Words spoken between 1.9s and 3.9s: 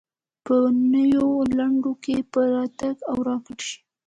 کې به ټانک او راکټ راشي.